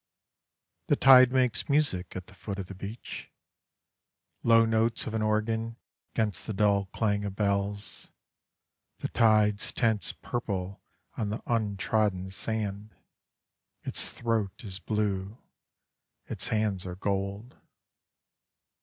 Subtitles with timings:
[0.87, 3.29] The tide makes music At the foot of the beach;
[4.41, 5.75] Low notes of an organ
[6.15, 8.09] 'Gainst the dull clang of bells.
[8.97, 10.81] The tide's tense purple
[11.17, 12.95] On the untrodden sand:
[13.83, 15.37] Its throat is blue,
[16.25, 17.57] Its hands are gold.